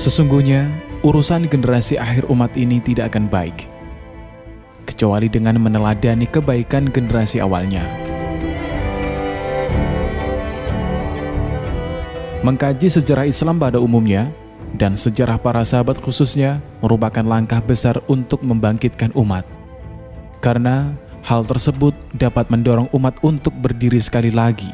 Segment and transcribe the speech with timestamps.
[0.00, 0.64] Sesungguhnya,
[1.04, 3.68] urusan generasi akhir umat ini tidak akan baik,
[4.88, 7.84] kecuali dengan meneladani kebaikan generasi awalnya.
[12.40, 14.32] Mengkaji sejarah Islam pada umumnya
[14.72, 19.44] dan sejarah para sahabat khususnya merupakan langkah besar untuk membangkitkan umat.
[20.40, 20.96] Karena
[21.28, 24.72] hal tersebut dapat mendorong umat untuk berdiri sekali lagi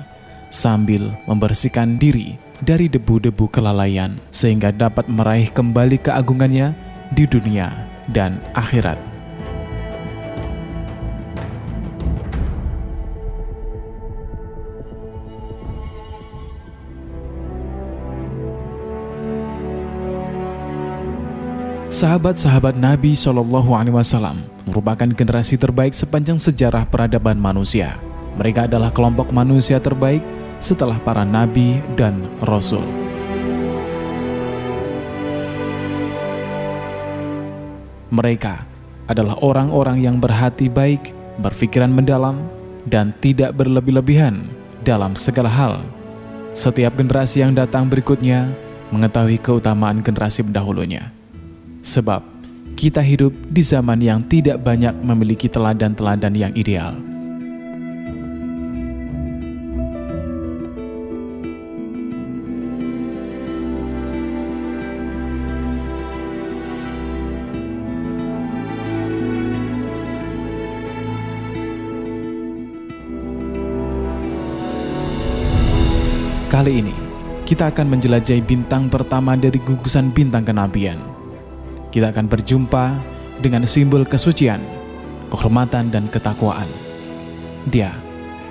[0.55, 6.73] sambil membersihkan diri dari debu-debu kelalaian sehingga dapat meraih kembali keagungannya
[7.13, 9.17] di dunia dan akhirat.
[21.97, 27.97] Sahabat-sahabat Nabi Shallallahu Alaihi Wasallam merupakan generasi terbaik sepanjang sejarah peradaban manusia.
[28.37, 30.21] Mereka adalah kelompok manusia terbaik
[30.63, 32.83] setelah para nabi dan rasul.
[38.11, 38.65] Mereka
[39.11, 42.47] adalah orang-orang yang berhati baik, berpikiran mendalam,
[42.87, 44.47] dan tidak berlebih-lebihan
[44.87, 45.83] dalam segala hal.
[46.57, 48.49] Setiap generasi yang datang berikutnya
[48.89, 51.13] mengetahui keutamaan generasi pendahulunya
[51.87, 52.19] sebab
[52.75, 56.99] kita hidup di zaman yang tidak banyak memiliki teladan-teladan yang ideal.
[76.47, 76.95] Kali ini,
[77.43, 80.99] kita akan menjelajahi bintang pertama dari gugusan bintang kenabian–
[81.97, 82.93] kita akan berjumpa
[83.41, 84.61] dengan simbol kesucian,
[85.33, 86.69] kehormatan, dan ketakwaan.
[87.73, 87.89] Dia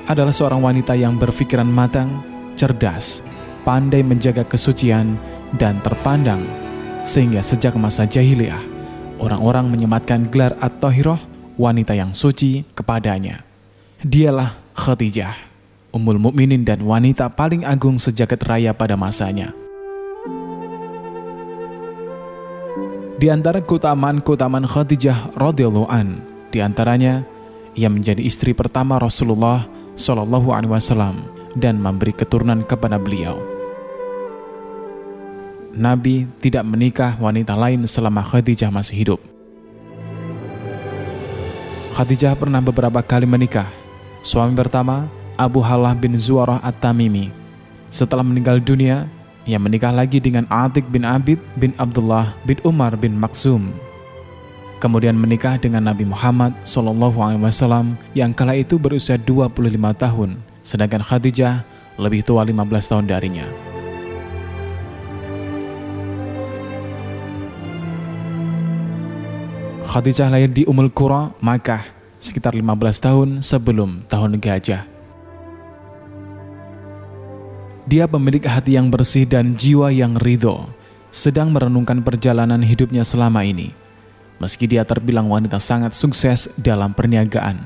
[0.10, 2.26] adalah seorang wanita yang berpikiran matang,
[2.58, 3.22] cerdas,
[3.62, 5.22] pandai menjaga kesucian,
[5.62, 6.42] dan terpandang,
[7.06, 8.66] sehingga sejak masa jahiliyah,
[9.22, 11.22] orang-orang menyematkan gelar atau hiroh
[11.54, 13.46] wanita yang suci kepadanya.
[14.02, 15.38] Dialah Khadijah,
[15.96, 19.56] Ummul Mukminin dan wanita paling agung sejagat raya pada masanya.
[23.16, 26.20] Di antara keutamaan-keutamaan Khadijah radhiyallahu an,
[26.52, 27.24] di antaranya
[27.80, 31.24] ia menjadi istri pertama Rasulullah Shallallahu alaihi wasallam
[31.56, 33.40] dan memberi keturunan kepada beliau.
[35.72, 39.20] Nabi tidak menikah wanita lain selama Khadijah masih hidup.
[41.96, 43.72] Khadijah pernah beberapa kali menikah.
[44.20, 47.28] Suami pertama Abu Halah bin Zuarah At-Tamimi.
[47.92, 49.08] Setelah meninggal dunia,
[49.44, 53.76] ia menikah lagi dengan Atik bin Abid bin Abdullah bin Umar bin Maksum.
[54.80, 59.52] Kemudian menikah dengan Nabi Muhammad SAW yang kala itu berusia 25
[59.96, 61.64] tahun, sedangkan Khadijah
[62.00, 63.48] lebih tua 15 tahun darinya.
[69.84, 71.88] Khadijah lahir di Umul Qura, Makkah,
[72.20, 74.95] sekitar 15 tahun sebelum tahun gajah.
[77.86, 80.74] Dia pemilik hati yang bersih dan jiwa yang ridho,
[81.14, 83.78] sedang merenungkan perjalanan hidupnya selama ini.
[84.42, 87.62] Meski dia terbilang wanita sangat sukses dalam perniagaan.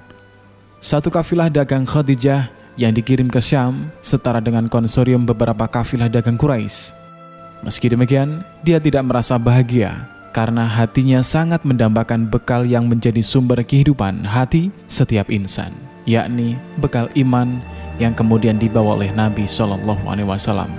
[0.83, 6.91] Satu kafilah dagang Khadijah yang dikirim ke Syam setara dengan konsorium beberapa kafilah dagang Quraisy.
[7.63, 10.03] Meski demikian, dia tidak merasa bahagia
[10.35, 15.71] karena hatinya sangat mendambakan bekal yang menjadi sumber kehidupan hati setiap insan,
[16.03, 17.63] yakni bekal iman
[17.99, 20.71] yang kemudian dibawa oleh Nabi Shallallahu Alaihi Wasallam.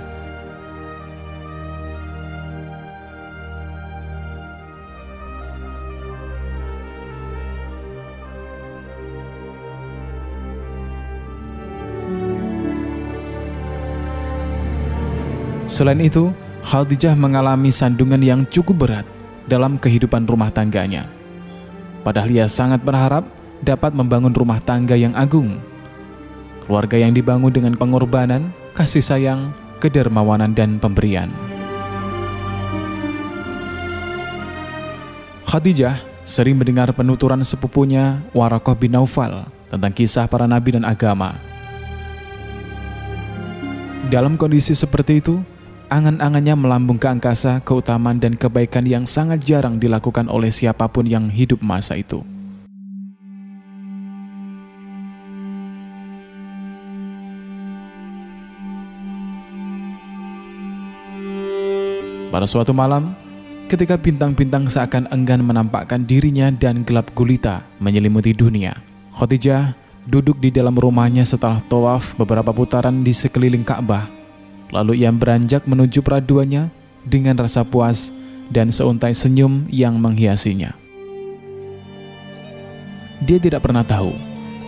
[15.71, 16.35] Selain itu,
[16.67, 19.07] Khadijah mengalami sandungan yang cukup berat
[19.47, 21.07] dalam kehidupan rumah tangganya.
[22.03, 23.23] Padahal ia sangat berharap
[23.63, 25.63] dapat membangun rumah tangga yang agung
[26.71, 29.51] keluarga yang dibangun dengan pengorbanan, kasih sayang,
[29.83, 31.27] kedermawanan, dan pemberian.
[35.51, 41.35] Khadijah sering mendengar penuturan sepupunya Warakoh bin Naufal tentang kisah para nabi dan agama.
[44.07, 45.43] Dalam kondisi seperti itu,
[45.91, 51.27] angan-angannya melambung ke angkasa keutamaan dan kebaikan yang sangat jarang dilakukan oleh siapa pun yang
[51.27, 52.30] hidup masa itu.
[62.31, 63.11] Pada suatu malam,
[63.67, 68.71] ketika bintang-bintang seakan enggan menampakkan dirinya dan gelap gulita menyelimuti dunia,
[69.19, 69.75] Khadijah
[70.07, 74.07] duduk di dalam rumahnya setelah tawaf beberapa putaran di sekeliling Ka'bah.
[74.71, 76.71] Lalu ia beranjak menuju peraduannya
[77.03, 78.15] dengan rasa puas
[78.47, 80.71] dan seuntai senyum yang menghiasinya.
[83.27, 84.15] Dia tidak pernah tahu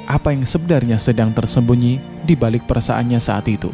[0.03, 3.71] apa yang sebenarnya sedang tersembunyi di balik perasaannya saat itu.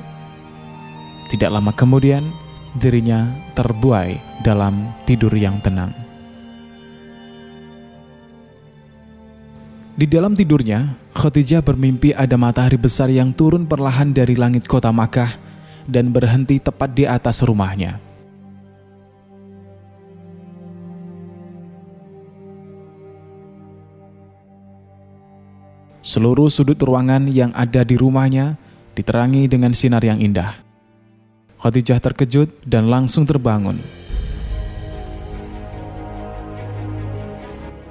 [1.33, 2.21] Tidak lama kemudian,
[2.77, 3.25] dirinya
[3.57, 5.89] terbuai dalam tidur yang tenang.
[9.99, 15.35] Di dalam tidurnya, Khadijah bermimpi ada matahari besar yang turun perlahan dari langit kota Makkah
[15.89, 17.99] dan berhenti tepat di atas rumahnya.
[25.99, 28.55] Seluruh sudut ruangan yang ada di rumahnya
[28.95, 30.68] diterangi dengan sinar yang indah.
[31.59, 33.83] Khadijah terkejut dan langsung terbangun.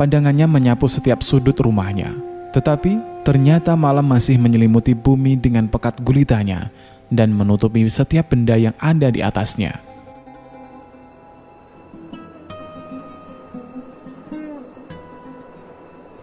[0.01, 2.17] Pandangannya menyapu setiap sudut rumahnya,
[2.57, 2.97] tetapi
[3.29, 6.73] ternyata malam masih menyelimuti bumi dengan pekat gulitanya
[7.13, 9.85] dan menutupi setiap benda yang ada di atasnya.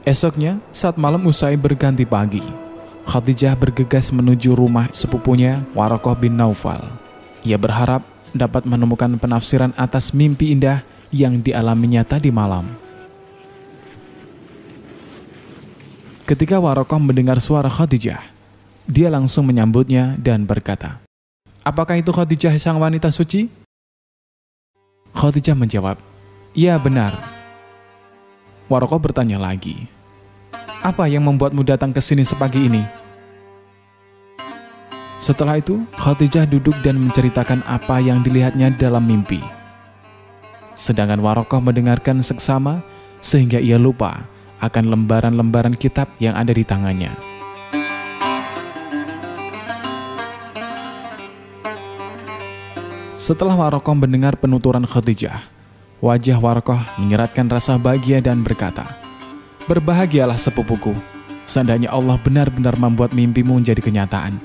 [0.01, 2.41] Esoknya, saat malam usai berganti pagi,
[3.05, 7.04] Khadijah bergegas menuju rumah sepupunya Warokoh bin Naufal.
[7.45, 8.01] Ia berharap
[8.33, 10.81] dapat menemukan penafsiran atas mimpi indah
[11.13, 12.73] yang dialaminya tadi malam.
[16.25, 18.17] Ketika Warokoh mendengar suara Khadijah,
[18.89, 20.97] dia langsung menyambutnya dan berkata,
[21.61, 23.45] Apakah itu Khadijah sang wanita suci?
[25.13, 26.01] Khadijah menjawab,
[26.57, 27.13] Ya benar.
[28.65, 29.85] Warokoh bertanya lagi,
[30.81, 33.04] Apa yang membuatmu datang ke sini sepagi ini?
[35.25, 39.41] Setelah itu, Khadijah duduk dan menceritakan apa yang dilihatnya dalam mimpi.
[40.77, 42.85] Sedangkan Warokoh mendengarkan seksama
[43.25, 44.29] sehingga ia lupa
[44.61, 47.09] akan lembaran-lembaran kitab yang ada di tangannya.
[53.17, 55.41] Setelah Warokoh mendengar penuturan Khadijah,
[56.05, 58.85] wajah Warokoh menyeratkan rasa bahagia dan berkata,
[59.65, 60.93] Berbahagialah sepupuku,
[61.49, 64.37] seandainya Allah benar-benar membuat mimpimu menjadi kenyataan,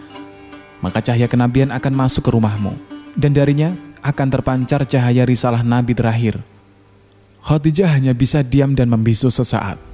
[0.81, 2.77] maka cahaya kenabian akan masuk ke rumahmu,
[3.17, 6.41] dan darinya akan terpancar cahaya risalah Nabi terakhir.
[7.41, 9.91] Khadijah hanya bisa diam dan membisu sesaat.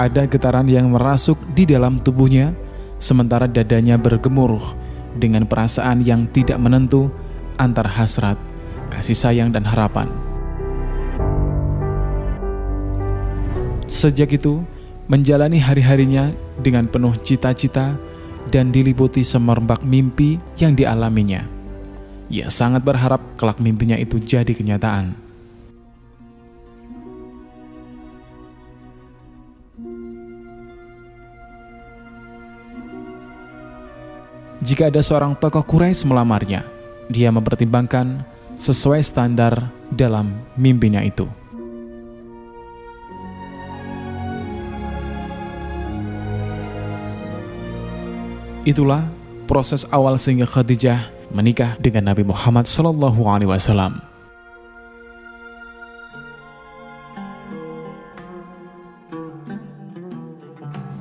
[0.00, 2.56] ada getaran yang merasuk di dalam tubuhnya,
[2.96, 4.72] sementara dadanya bergemuruh
[5.20, 7.12] dengan perasaan yang tidak menentu
[7.60, 8.40] antara hasrat,
[8.88, 10.08] kasih sayang, dan harapan.
[13.84, 14.64] Sejak itu,
[15.04, 17.96] menjalani hari-harinya dengan penuh cita-cita
[18.48, 21.44] dan diliputi semerbak mimpi yang dialaminya.
[22.30, 25.18] Ia sangat berharap kelak mimpinya itu jadi kenyataan.
[34.60, 36.68] Jika ada seorang tokoh Quraisy melamarnya,
[37.08, 38.22] dia mempertimbangkan
[38.60, 41.39] sesuai standar dalam mimpinya itu.
[48.68, 49.08] Itulah
[49.48, 54.04] proses awal sehingga Khadijah menikah dengan Nabi Muhammad Shallallahu Alaihi Wasallam.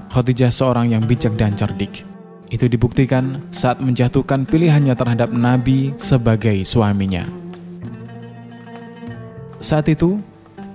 [0.07, 2.07] Khadijah seorang yang bijak dan cerdik.
[2.47, 7.27] Itu dibuktikan saat menjatuhkan pilihannya terhadap Nabi sebagai suaminya.
[9.59, 10.23] Saat itu,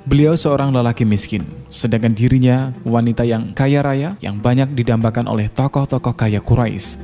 [0.04, 6.12] beliau seorang lelaki miskin, sedangkan dirinya wanita yang kaya raya yang banyak didambakan oleh tokoh-tokoh
[6.12, 7.00] kaya Quraisy.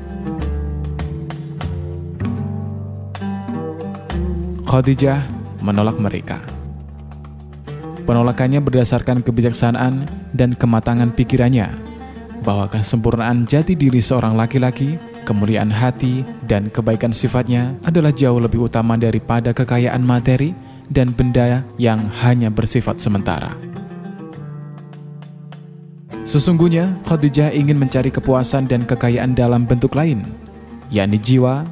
[4.68, 5.26] Khadijah
[5.64, 6.38] menolak mereka.
[8.06, 11.90] Penolakannya berdasarkan kebijaksanaan dan kematangan pikirannya
[12.46, 18.96] bahwa kesempurnaan jati diri seorang laki-laki, kemuliaan hati, dan kebaikan sifatnya adalah jauh lebih utama
[18.96, 20.56] daripada kekayaan materi
[20.90, 23.54] dan benda yang hanya bersifat sementara.
[26.26, 30.26] Sesungguhnya, Khadijah ingin mencari kepuasan dan kekayaan dalam bentuk lain,
[30.92, 31.64] yakni jiwa,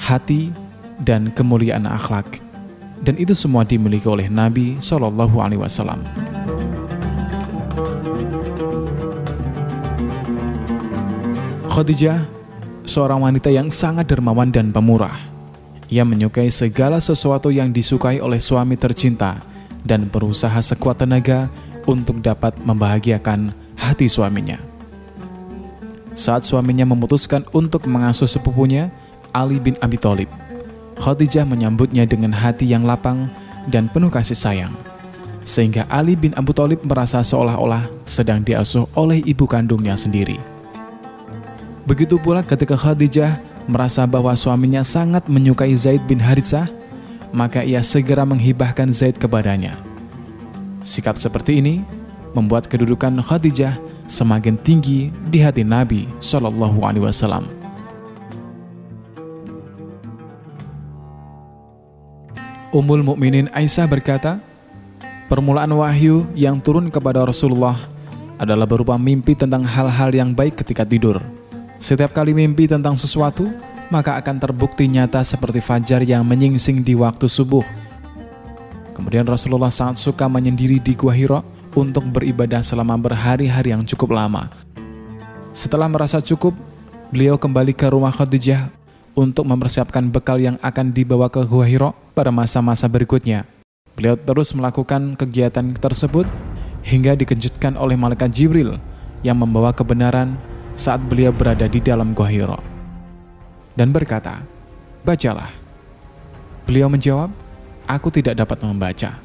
[0.00, 0.50] hati,
[1.02, 2.42] dan kemuliaan akhlak.
[3.02, 6.02] Dan itu semua dimiliki oleh Nabi Shallallahu Alaihi Wasallam.
[11.66, 12.26] Khadijah,
[12.84, 15.31] seorang wanita yang sangat dermawan dan pemurah.
[15.92, 19.44] Ia menyukai segala sesuatu yang disukai oleh suami tercinta
[19.84, 21.52] dan berusaha sekuat tenaga
[21.84, 24.56] untuk dapat membahagiakan hati suaminya.
[26.16, 28.88] Saat suaminya memutuskan untuk mengasuh sepupunya,
[29.36, 30.32] Ali bin Abi Thalib,
[30.96, 33.28] Khadijah menyambutnya dengan hati yang lapang
[33.68, 34.72] dan penuh kasih sayang.
[35.44, 40.40] Sehingga Ali bin Abu Thalib merasa seolah-olah sedang diasuh oleh ibu kandungnya sendiri.
[41.84, 46.68] Begitu pula ketika Khadijah merasa bahwa suaminya sangat menyukai Zaid bin Haritsah,
[47.32, 49.80] maka ia segera menghibahkan Zaid kepadanya.
[50.84, 51.80] Sikap seperti ini
[52.36, 57.48] membuat kedudukan Khadijah semakin tinggi di hati Nabi Shallallahu Alaihi Wasallam.
[62.72, 64.40] Ummul Mukminin Aisyah berkata,
[65.28, 67.76] permulaan wahyu yang turun kepada Rasulullah
[68.40, 71.20] adalah berupa mimpi tentang hal-hal yang baik ketika tidur.
[71.82, 73.50] Setiap kali mimpi tentang sesuatu,
[73.90, 77.66] maka akan terbukti nyata seperti fajar yang menyingsing di waktu subuh.
[78.94, 81.42] Kemudian Rasulullah sangat suka menyendiri di Gua Hiro
[81.74, 84.46] untuk beribadah selama berhari-hari yang cukup lama.
[85.50, 86.54] Setelah merasa cukup,
[87.10, 88.70] beliau kembali ke rumah Khadijah
[89.18, 93.42] untuk mempersiapkan bekal yang akan dibawa ke Gua Hiro pada masa-masa berikutnya.
[93.98, 96.30] Beliau terus melakukan kegiatan tersebut
[96.86, 98.78] hingga dikejutkan oleh malaikat Jibril
[99.26, 100.38] yang membawa kebenaran
[100.76, 102.60] saat beliau berada di dalam Gua Hiro.
[103.72, 104.44] Dan berkata,
[105.02, 105.50] Bacalah.
[106.68, 107.32] Beliau menjawab,
[107.90, 109.18] Aku tidak dapat membaca.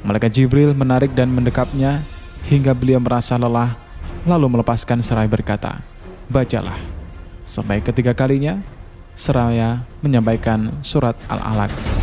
[0.00, 2.00] Malaikat Jibril menarik dan mendekapnya
[2.48, 3.76] hingga beliau merasa lelah,
[4.24, 5.82] lalu melepaskan serai berkata,
[6.30, 6.78] Bacalah.
[7.46, 8.58] Sampai ketiga kalinya,
[9.14, 11.95] seraya menyampaikan surat Al-Alaq.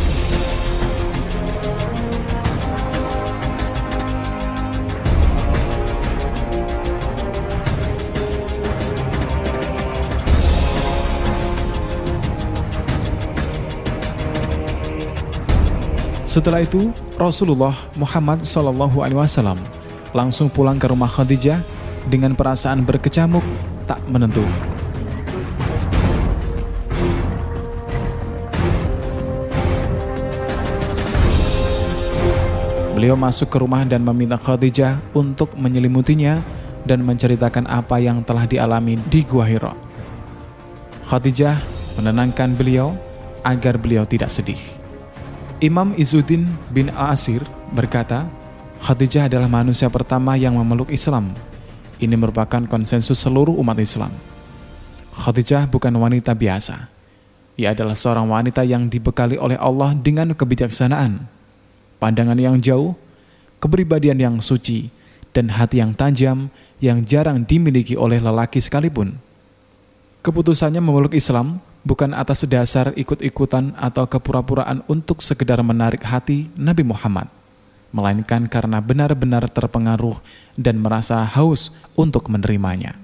[16.34, 19.54] Setelah itu, Rasulullah Muhammad SAW
[20.10, 21.62] langsung pulang ke rumah Khadijah
[22.10, 23.46] dengan perasaan berkecamuk
[23.86, 24.42] tak menentu.
[32.98, 36.42] Beliau masuk ke rumah dan meminta Khadijah untuk menyelimutinya
[36.82, 39.70] dan menceritakan apa yang telah dialami di Gua Hiro.
[41.06, 41.62] Khadijah
[41.94, 42.90] menenangkan beliau
[43.46, 44.83] agar beliau tidak sedih.
[45.64, 47.40] Imam Izuddin bin Asir
[47.72, 48.28] berkata,
[48.84, 51.32] Khadijah adalah manusia pertama yang memeluk Islam.
[51.96, 54.12] Ini merupakan konsensus seluruh umat Islam.
[55.16, 56.92] Khadijah bukan wanita biasa.
[57.56, 61.24] Ia adalah seorang wanita yang dibekali oleh Allah dengan kebijaksanaan,
[61.96, 62.92] pandangan yang jauh,
[63.56, 64.92] kepribadian yang suci,
[65.32, 69.16] dan hati yang tajam yang jarang dimiliki oleh lelaki sekalipun.
[70.20, 77.28] Keputusannya memeluk Islam bukan atas dasar ikut-ikutan atau kepura-puraan untuk sekedar menarik hati Nabi Muhammad,
[77.92, 80.18] melainkan karena benar-benar terpengaruh
[80.56, 82.96] dan merasa haus untuk menerimanya.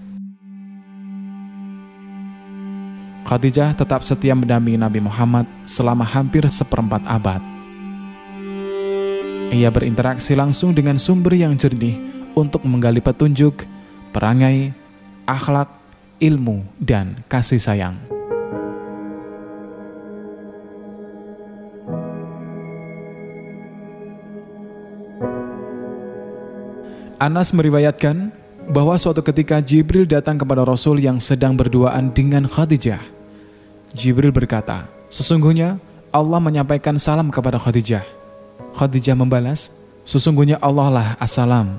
[3.28, 7.38] Khadijah tetap setia mendampingi Nabi Muhammad selama hampir seperempat abad.
[9.54, 11.94] Ia berinteraksi langsung dengan sumber yang jernih
[12.34, 13.66] untuk menggali petunjuk,
[14.10, 14.74] perangai,
[15.30, 15.70] akhlak,
[16.18, 18.09] ilmu, dan kasih sayang.
[27.20, 28.32] Anas meriwayatkan
[28.72, 33.04] bahwa suatu ketika Jibril datang kepada Rasul yang sedang berduaan dengan Khadijah.
[33.92, 35.76] Jibril berkata, "Sesungguhnya
[36.08, 38.02] Allah menyampaikan salam kepada Khadijah."
[38.72, 39.68] Khadijah membalas,
[40.10, 41.76] Sesungguhnya Allah lah assalam.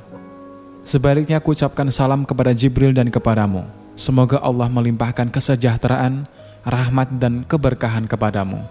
[0.85, 3.65] Sebaliknya aku ucapkan salam kepada Jibril dan kepadamu.
[3.97, 6.25] Semoga Allah melimpahkan kesejahteraan,
[6.63, 8.61] rahmat dan keberkahan kepadamu.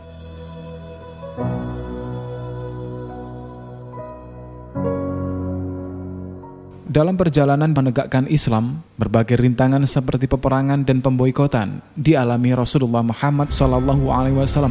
[6.91, 13.95] Dalam perjalanan menegakkan Islam, berbagai rintangan seperti peperangan dan pemboikotan dialami Rasulullah Muhammad SAW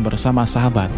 [0.04, 0.92] bersama sahabat.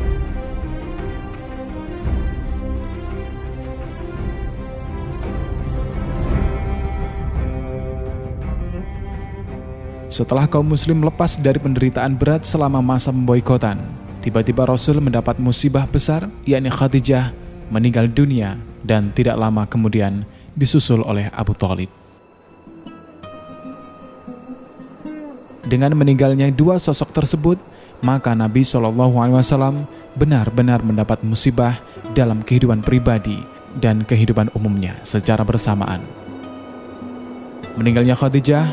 [10.10, 13.78] Setelah kaum muslim lepas dari penderitaan berat selama masa pemboikotan,
[14.25, 17.30] tiba-tiba Rasul mendapat musibah besar, yakni Khadijah
[17.70, 21.89] meninggal dunia dan tidak lama kemudian disusul oleh Abu Talib.
[25.62, 27.58] Dengan meninggalnya dua sosok tersebut,
[28.03, 29.75] maka Nabi Shallallahu Alaihi Wasallam
[30.17, 31.79] benar-benar mendapat musibah
[32.12, 33.39] dalam kehidupan pribadi
[33.79, 36.03] dan kehidupan umumnya secara bersamaan.
[37.79, 38.67] Meninggalnya Khadijah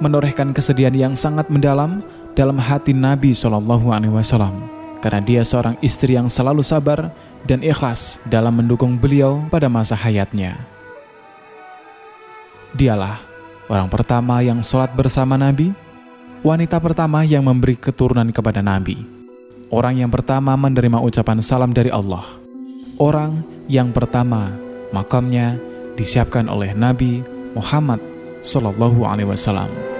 [0.00, 2.00] menorehkan kesedihan yang sangat mendalam
[2.32, 4.56] dalam hati Nabi Shallallahu Alaihi Wasallam
[5.04, 7.12] karena dia seorang istri yang selalu sabar
[7.44, 10.77] dan ikhlas dalam mendukung beliau pada masa hayatnya.
[12.78, 13.18] Dialah
[13.66, 15.74] orang pertama yang sholat bersama Nabi,
[16.46, 19.02] wanita pertama yang memberi keturunan kepada Nabi,
[19.66, 22.22] orang yang pertama menerima ucapan salam dari Allah,
[23.02, 24.54] orang yang pertama
[24.94, 25.58] makamnya
[25.98, 27.26] disiapkan oleh Nabi
[27.58, 27.98] Muhammad
[28.46, 29.97] Sallallahu Alaihi Wasallam.